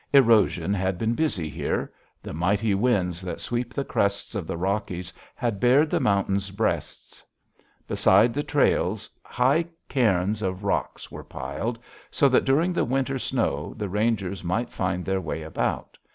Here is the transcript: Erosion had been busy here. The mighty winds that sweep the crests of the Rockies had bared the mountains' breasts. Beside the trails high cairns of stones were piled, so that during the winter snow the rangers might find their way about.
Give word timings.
Erosion 0.13 0.73
had 0.73 0.97
been 0.97 1.13
busy 1.13 1.47
here. 1.47 1.93
The 2.23 2.33
mighty 2.33 2.73
winds 2.73 3.21
that 3.21 3.39
sweep 3.39 3.71
the 3.71 3.85
crests 3.85 4.33
of 4.33 4.47
the 4.47 4.57
Rockies 4.57 5.13
had 5.35 5.59
bared 5.59 5.91
the 5.91 5.99
mountains' 5.99 6.49
breasts. 6.49 7.23
Beside 7.87 8.33
the 8.33 8.41
trails 8.41 9.11
high 9.21 9.67
cairns 9.89 10.41
of 10.41 10.61
stones 10.61 11.11
were 11.11 11.23
piled, 11.23 11.77
so 12.09 12.27
that 12.29 12.45
during 12.45 12.73
the 12.73 12.83
winter 12.83 13.19
snow 13.19 13.75
the 13.77 13.89
rangers 13.89 14.43
might 14.43 14.71
find 14.71 15.05
their 15.05 15.21
way 15.21 15.43
about. 15.43 15.99